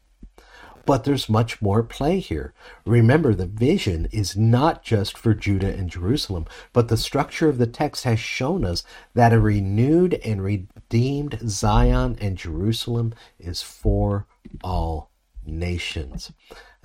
[0.85, 2.55] But there's much more play here.
[2.85, 7.67] Remember, the vision is not just for Judah and Jerusalem, but the structure of the
[7.67, 14.29] text has shown us that a renewed and redeemed Zion and Jerusalem is for
[14.63, 15.11] all
[15.45, 16.31] nations.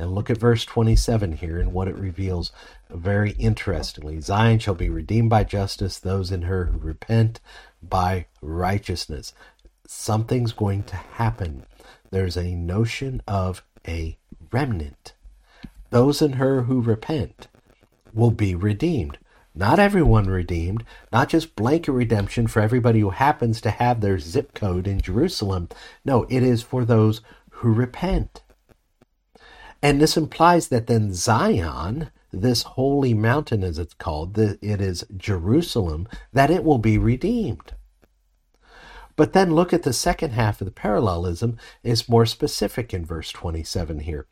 [0.01, 2.51] And look at verse 27 here and what it reveals
[2.89, 4.19] very interestingly.
[4.19, 7.39] Zion shall be redeemed by justice, those in her who repent
[7.83, 9.31] by righteousness.
[9.85, 11.67] Something's going to happen.
[12.09, 14.17] There's a notion of a
[14.51, 15.13] remnant.
[15.91, 17.47] Those in her who repent
[18.11, 19.19] will be redeemed.
[19.53, 20.83] Not everyone redeemed,
[21.13, 25.69] not just blanket redemption for everybody who happens to have their zip code in Jerusalem.
[26.03, 28.40] No, it is for those who repent.
[29.81, 36.07] And this implies that then Zion, this holy mountain as it's called, it is Jerusalem,
[36.31, 37.73] that it will be redeemed.
[39.15, 43.31] But then look at the second half of the parallelism is more specific in verse
[43.31, 44.25] 27 here.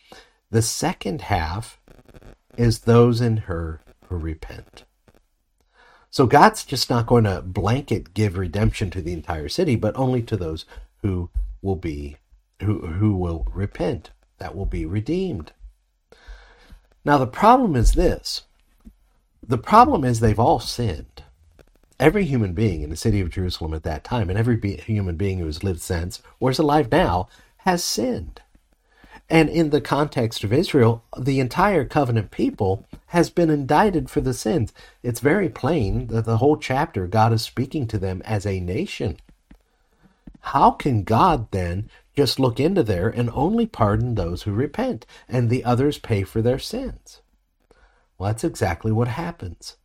[0.51, 1.79] The second half
[2.57, 4.83] is those in her who repent.
[6.09, 10.23] So God's just not going to blanket give redemption to the entire city, but only
[10.23, 10.65] to those
[11.03, 11.29] who
[11.61, 12.17] will be
[12.61, 15.51] who who will repent that will be redeemed.
[17.05, 18.43] Now, the problem is this
[19.45, 21.23] the problem is they've all sinned.
[21.99, 25.15] Every human being in the city of Jerusalem at that time, and every be- human
[25.15, 28.41] being who has lived since or is alive now, has sinned.
[29.29, 34.33] And in the context of Israel, the entire covenant people has been indicted for the
[34.33, 34.73] sins.
[35.03, 39.17] It's very plain that the whole chapter, God is speaking to them as a nation.
[40.41, 45.49] How can God then just look into there and only pardon those who repent, and
[45.49, 47.21] the others pay for their sins.
[48.17, 49.77] Well, that's exactly what happens.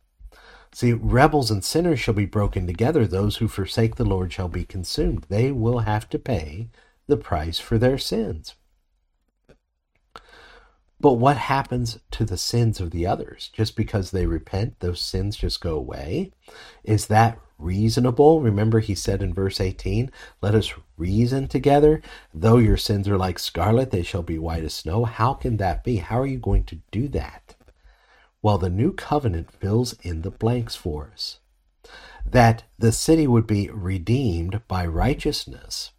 [0.73, 3.07] See, rebels and sinners shall be broken together.
[3.07, 5.27] Those who forsake the Lord shall be consumed.
[5.29, 6.67] They will have to pay
[7.07, 8.55] the price for their sins.
[10.99, 13.49] But what happens to the sins of the others?
[13.53, 16.33] Just because they repent, those sins just go away?
[16.83, 18.41] Is that reasonable.
[18.41, 22.01] Remember, he said in verse 18, Let us reason together.
[22.33, 25.05] Though your sins are like scarlet, they shall be white as snow.
[25.05, 25.97] How can that be?
[25.97, 27.55] How are you going to do that?
[28.41, 31.39] Well, the new covenant fills in the blanks for us.
[32.25, 35.91] That the city would be redeemed by righteousness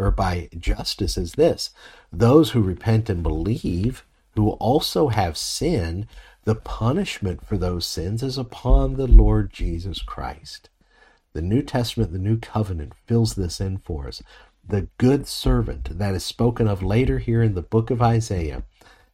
[0.00, 1.70] or by justice is this
[2.10, 6.06] those who repent and believe, who also have sinned,
[6.44, 10.70] the punishment for those sins is upon the Lord Jesus Christ.
[11.32, 14.22] The New Testament, the New Covenant, fills this in for us.
[14.66, 18.64] The good servant that is spoken of later here in the book of Isaiah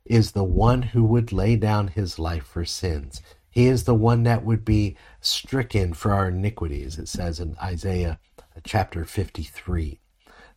[0.05, 3.20] is the one who would lay down his life for sins.
[3.50, 8.18] He is the one that would be stricken for our iniquities, it says in Isaiah
[8.64, 10.00] chapter 53.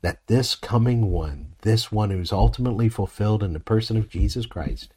[0.02, 4.94] That this coming one, this one who's ultimately fulfilled in the person of Jesus Christ,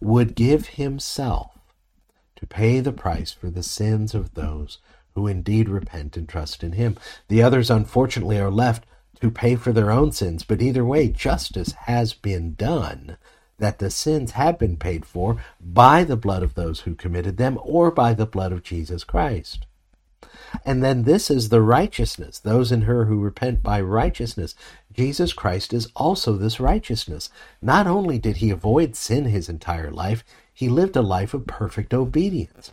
[0.00, 1.58] would give himself
[2.36, 4.78] to pay the price for the sins of those
[5.16, 6.94] who indeed repent and trust in him.
[7.28, 8.84] The others, unfortunately, are left
[9.20, 13.16] to pay for their own sins, but either way, justice has been done,
[13.58, 17.58] that the sins have been paid for by the blood of those who committed them
[17.62, 19.64] or by the blood of Jesus Christ.
[20.66, 24.54] And then this is the righteousness, those in her who repent by righteousness.
[24.92, 27.30] Jesus Christ is also this righteousness.
[27.62, 31.94] Not only did he avoid sin his entire life, he lived a life of perfect
[31.94, 32.70] obedience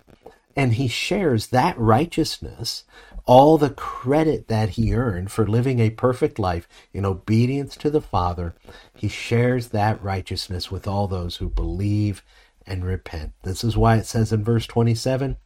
[0.55, 2.83] and he shares that righteousness,
[3.25, 8.01] all the credit that he earned for living a perfect life in obedience to the
[8.01, 8.53] Father,
[8.95, 12.23] he shares that righteousness with all those who believe
[12.65, 13.33] and repent.
[13.43, 15.37] This is why it says in verse 27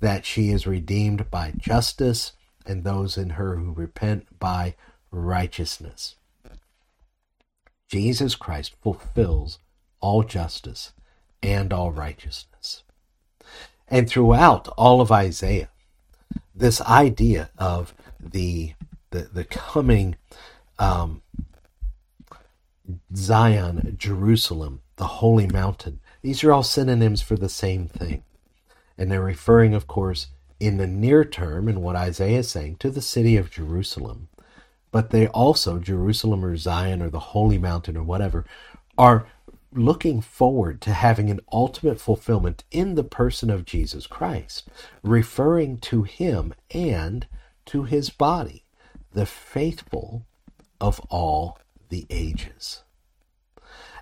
[0.00, 2.32] that she is redeemed by justice
[2.66, 4.74] and those in her who repent by
[5.10, 6.16] righteousness.
[7.88, 9.58] Jesus Christ fulfills
[10.00, 10.92] all justice
[11.42, 12.46] and all righteousness.
[13.92, 15.68] And throughout all of Isaiah,
[16.54, 18.72] this idea of the
[19.10, 20.16] the, the coming
[20.78, 21.20] um,
[23.14, 28.24] Zion, Jerusalem, the holy mountain, these are all synonyms for the same thing.
[28.96, 30.28] And they're referring, of course,
[30.58, 34.28] in the near term, in what Isaiah is saying, to the city of Jerusalem.
[34.90, 38.46] But they also, Jerusalem or Zion or the holy mountain or whatever,
[38.96, 39.26] are
[39.74, 44.68] looking forward to having an ultimate fulfillment in the person of Jesus Christ,
[45.02, 47.26] referring to him and
[47.66, 48.64] to his body,
[49.12, 50.26] the faithful
[50.80, 51.58] of all
[51.88, 52.82] the ages.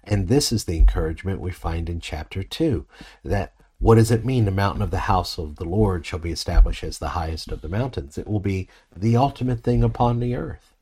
[0.03, 2.87] And this is the encouragement we find in chapter 2
[3.25, 6.31] that what does it mean the mountain of the house of the Lord shall be
[6.31, 8.19] established as the highest of the mountains?
[8.19, 10.75] It will be the ultimate thing upon the earth.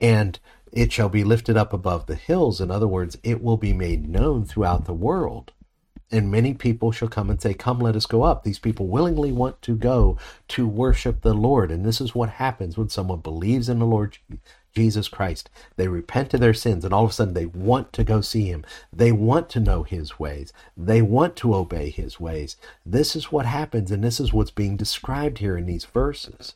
[0.00, 0.38] And
[0.76, 2.60] it shall be lifted up above the hills.
[2.60, 5.52] In other words, it will be made known throughout the world.
[6.12, 8.44] And many people shall come and say, Come, let us go up.
[8.44, 10.18] These people willingly want to go
[10.48, 11.70] to worship the Lord.
[11.70, 14.18] And this is what happens when someone believes in the Lord
[14.74, 15.48] Jesus Christ.
[15.76, 18.44] They repent of their sins, and all of a sudden they want to go see
[18.44, 18.64] Him.
[18.92, 20.52] They want to know His ways.
[20.76, 22.56] They want to obey His ways.
[22.84, 26.54] This is what happens, and this is what's being described here in these verses.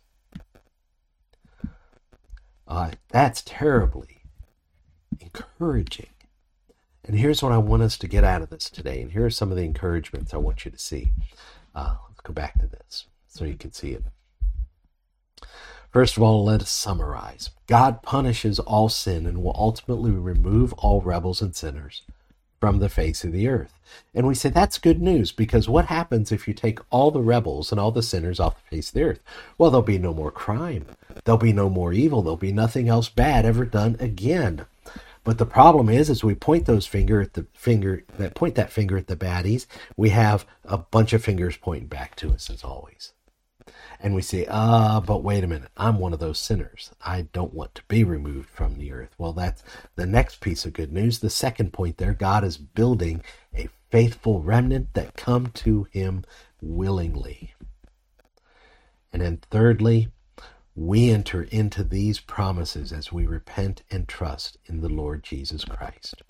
[2.71, 4.23] Uh, that's terribly
[5.19, 6.07] encouraging.
[7.05, 9.03] And here's what I want us to get out of this today.
[9.03, 11.11] And here are some of the encouragements I want you to see.
[11.75, 14.05] Uh, let's go back to this so you can see it.
[15.91, 17.51] First of all, let us summarize.
[17.67, 22.03] God punishes all sin and will ultimately remove all rebels and sinners
[22.61, 23.73] from the face of the earth.
[24.15, 27.73] And we say that's good news because what happens if you take all the rebels
[27.73, 29.21] and all the sinners off the face of the earth?
[29.59, 30.87] Well, there'll be no more crime.
[31.25, 32.23] There'll be no more evil.
[32.23, 34.67] There'll be nothing else bad ever done again.
[35.25, 38.73] But the problem is, as we point those finger at the finger that point that
[38.73, 42.65] finger at the baddies, we have a bunch of fingers pointing back to us as
[42.65, 43.13] always
[44.03, 46.91] and we say, ah, but wait a minute, I'm one of those sinners.
[47.05, 49.15] I don't want to be removed from the earth.
[49.19, 49.63] Well, that's
[49.97, 51.19] the next piece of good news.
[51.19, 53.23] The second point there God is building
[53.55, 56.25] a faithful remnant that come to him
[56.63, 57.55] willingly.
[59.13, 60.09] And then thirdly,
[60.75, 66.23] we enter into these promises as we repent and trust in the Lord Jesus Christ.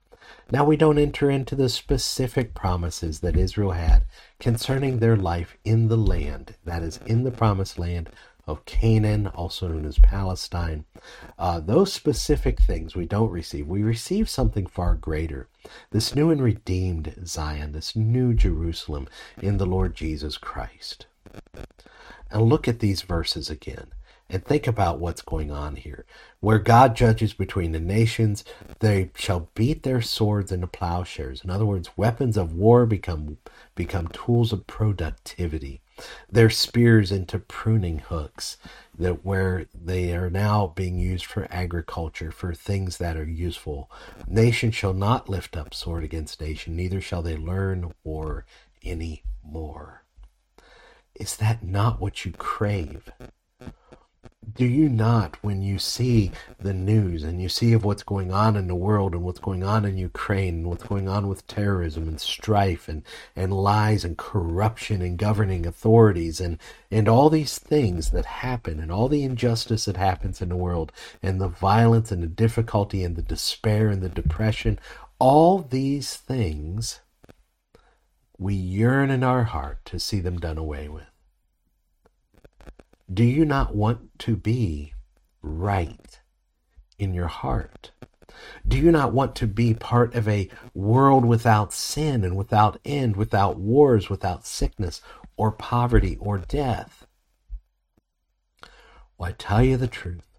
[0.51, 4.05] Now we don't enter into the specific promises that Israel had
[4.39, 8.11] concerning their life in the land, that is, in the promised land
[8.47, 10.85] of Canaan, also known as Palestine.
[11.39, 13.67] Uh, those specific things we don't receive.
[13.67, 15.49] We receive something far greater.
[15.91, 19.09] This new and redeemed Zion, this new Jerusalem
[19.41, 21.07] in the Lord Jesus Christ.
[22.31, 23.93] And look at these verses again
[24.31, 26.07] and think about what's going on here.
[26.39, 28.45] Where God judges between the nations,
[28.79, 31.43] they shall beat their swords into plowshares.
[31.43, 33.39] In other words, weapons of war become
[33.75, 35.83] become tools of productivity.
[36.31, 38.57] Their spears into pruning hooks,
[38.97, 43.91] that where they are now being used for agriculture, for things that are useful.
[44.27, 48.47] Nation shall not lift up sword against nation, neither shall they learn war
[48.83, 50.05] any more.
[51.15, 53.11] Is that not what you crave?
[54.55, 58.57] Do you not, when you see the news and you see of what's going on
[58.57, 62.09] in the world and what's going on in Ukraine and what's going on with terrorism
[62.09, 63.03] and strife and,
[63.37, 66.59] and lies and corruption and governing authorities and,
[66.91, 70.93] and all these things that happen and all the injustice that happens in the world
[71.23, 74.79] and the violence and the difficulty and the despair and the depression,
[75.19, 77.01] all these things,
[78.39, 81.10] we yearn in our heart to see them done away with.
[83.13, 84.95] Do you not want to be
[85.43, 86.21] right
[86.99, 87.91] in your heart?
[88.67, 93.17] Do you not want to be part of a world without sin and without end,
[93.17, 95.03] without wars, without sickness
[95.37, 97.05] or poverty or death?
[99.19, 100.39] Well, I tell you the truth.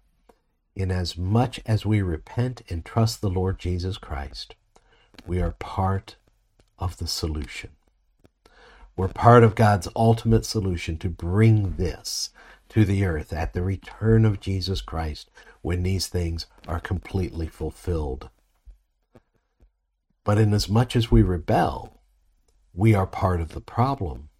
[0.74, 4.54] Inasmuch as we repent and trust the Lord Jesus Christ,
[5.26, 6.16] we are part
[6.78, 7.70] of the solution.
[8.96, 12.30] We're part of God's ultimate solution to bring this
[12.72, 18.30] to the earth at the return of Jesus Christ when these things are completely fulfilled.
[20.24, 22.00] But inasmuch as we rebel,
[22.72, 24.30] we are part of the problem,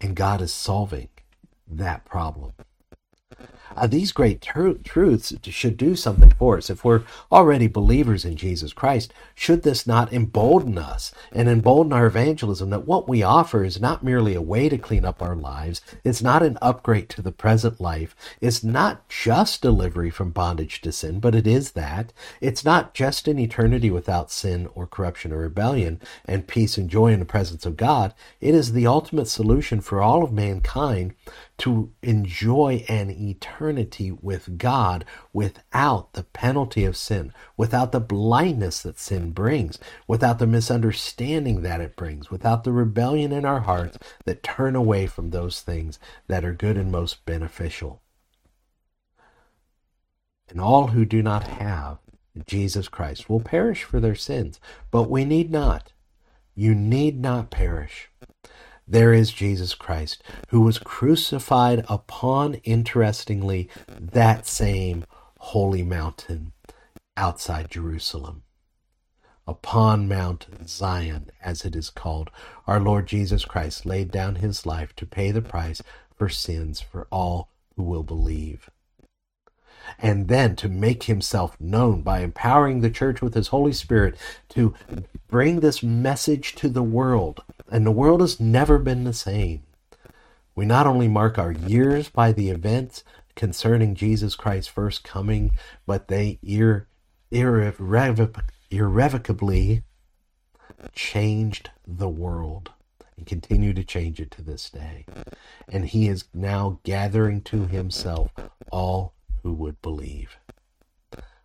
[0.00, 1.10] and God is solving
[1.68, 2.54] that problem.
[3.76, 6.70] Uh, these great tr- truths should do something for us.
[6.70, 12.06] If we're already believers in Jesus Christ, should this not embolden us and embolden our
[12.06, 15.80] evangelism that what we offer is not merely a way to clean up our lives,
[16.04, 20.92] it's not an upgrade to the present life, it's not just delivery from bondage to
[20.92, 22.12] sin, but it is that.
[22.40, 27.12] It's not just an eternity without sin or corruption or rebellion and peace and joy
[27.12, 28.14] in the presence of God.
[28.40, 31.14] It is the ultimate solution for all of mankind
[31.62, 38.98] to enjoy an eternity with God without the penalty of sin, without the blindness that
[38.98, 44.42] sin brings, without the misunderstanding that it brings, without the rebellion in our hearts that
[44.42, 48.02] turn away from those things that are good and most beneficial.
[50.48, 51.98] And all who do not have
[52.44, 54.58] Jesus Christ will perish for their sins,
[54.90, 55.92] but we need not.
[56.56, 58.10] You need not perish
[58.86, 65.04] there is Jesus Christ, who was crucified upon, interestingly, that same
[65.38, 66.52] holy mountain
[67.16, 68.42] outside Jerusalem.
[69.46, 72.30] Upon Mount Zion, as it is called,
[72.66, 75.82] our Lord Jesus Christ laid down his life to pay the price
[76.14, 78.70] for sins for all who will believe.
[79.98, 84.16] And then to make himself known by empowering the church with his Holy Spirit
[84.50, 84.74] to
[85.28, 87.42] bring this message to the world
[87.72, 89.62] and the world has never been the same.
[90.54, 93.02] We not only mark our years by the events
[93.34, 96.84] concerning Jesus Christ's first coming, but they irre-
[97.32, 99.84] irrevoc- irrevocably
[100.92, 102.72] changed the world
[103.16, 105.06] and continue to change it to this day.
[105.66, 108.32] And he is now gathering to himself
[108.70, 110.36] all who would believe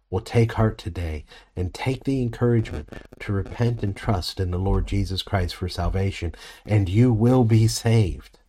[0.10, 2.90] will take heart today and take the encouragement
[3.20, 6.34] to repent and trust in the Lord Jesus Christ for salvation,
[6.66, 8.40] and you will be saved.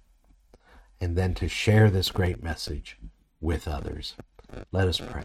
[1.01, 2.99] And then to share this great message
[3.41, 4.15] with others.
[4.73, 5.25] Let us pray.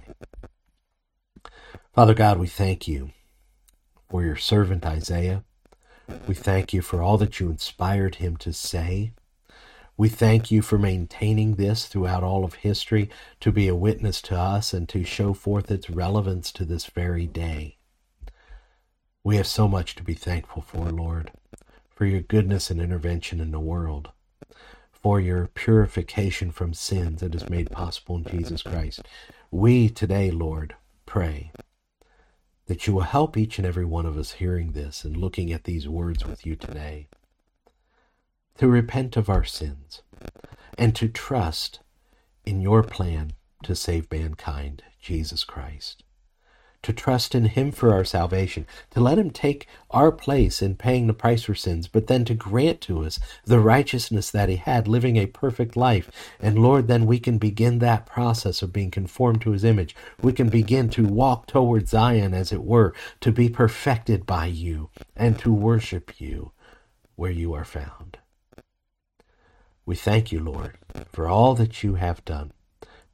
[1.93, 3.11] Father God, we thank you
[4.09, 5.43] for your servant Isaiah.
[6.27, 9.13] We thank you for all that you inspired him to say.
[10.03, 14.37] We thank you for maintaining this throughout all of history to be a witness to
[14.37, 17.77] us and to show forth its relevance to this very day.
[19.23, 21.31] We have so much to be thankful for, Lord,
[21.89, 24.09] for your goodness and intervention in the world,
[24.91, 29.03] for your purification from sins that is made possible in Jesus Christ.
[29.51, 30.75] We today, Lord,
[31.05, 31.53] pray
[32.65, 35.63] that you will help each and every one of us hearing this and looking at
[35.63, 37.07] these words with you today
[38.57, 40.01] to repent of our sins,
[40.77, 41.79] and to trust
[42.45, 43.33] in your plan
[43.63, 46.03] to save mankind, Jesus Christ.
[46.83, 51.07] To trust in Him for our salvation, to let Him take our place in paying
[51.07, 54.87] the price for sins, but then to grant to us the righteousness that He had,
[54.87, 56.11] living a perfect life.
[56.41, 59.95] And Lord, then we can begin that process of being conformed to His image.
[60.21, 64.89] We can begin to walk toward Zion, as it were, to be perfected by you
[65.15, 66.51] and to worship you
[67.15, 68.17] where you are found.
[69.85, 70.77] We thank you, Lord,
[71.11, 72.53] for all that you have done.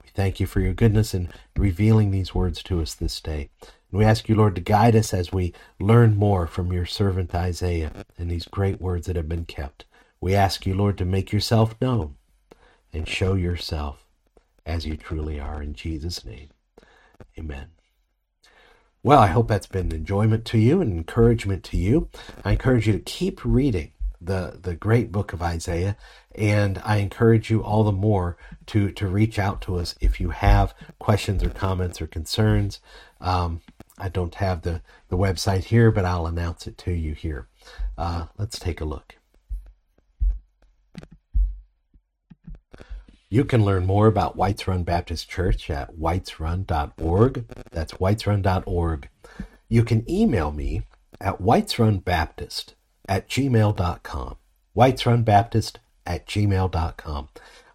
[0.04, 3.50] We thank you for your goodness in revealing these words to us this day.
[3.62, 7.34] And we ask you, Lord, to guide us as we learn more from your servant
[7.34, 9.86] Isaiah and these great words that have been kept.
[10.22, 12.16] We ask you, Lord, to make yourself known
[12.94, 14.06] and show yourself
[14.66, 15.64] as you truly are.
[15.64, 16.50] In Jesus' name,
[17.38, 17.68] amen.
[19.02, 22.10] Well, I hope that's been enjoyment to you and encouragement to you.
[22.44, 25.96] I encourage you to keep reading the, the great book of Isaiah
[26.40, 28.38] and I encourage you all the more
[28.68, 32.80] to, to reach out to us if you have questions or comments or concerns.
[33.20, 33.62] Um,
[33.98, 37.50] I don't have the, the website here, but I'll announce it to you here.
[37.98, 39.16] Uh, let's take a look.
[43.30, 47.46] You can learn more about Whites Run Baptist Church at whitesrun.org.
[47.72, 49.10] That's whitesrun.org.
[49.68, 50.84] You can email me
[51.20, 52.74] at whitesrunbaptist
[53.08, 54.38] at gmail.com.
[54.76, 55.76] Whitesrunbaptist
[56.06, 57.30] at gmail.com.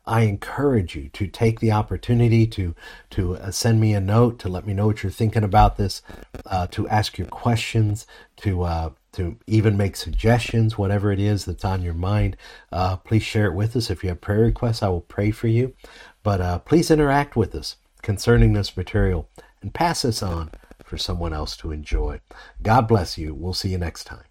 [0.07, 2.75] I encourage you to take the opportunity to
[3.11, 6.03] to uh, send me a note to let me know what you're thinking about this,
[6.45, 8.07] uh, to ask your questions,
[8.39, 12.37] to uh, to even make suggestions, whatever it is that's on your mind.
[12.71, 13.89] Uh, please share it with us.
[13.89, 15.75] If you have prayer requests, I will pray for you.
[16.23, 19.29] But uh, please interact with us concerning this material
[19.63, 20.51] and pass this on
[20.85, 22.21] for someone else to enjoy.
[22.63, 23.35] God bless you.
[23.35, 24.25] We'll see you next time.